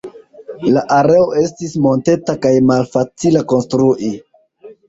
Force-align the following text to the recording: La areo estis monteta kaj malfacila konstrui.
La 0.77 0.81
areo 0.95 1.27
estis 1.41 1.75
monteta 1.83 2.37
kaj 2.47 2.55
malfacila 2.71 3.47
konstrui. 3.53 4.15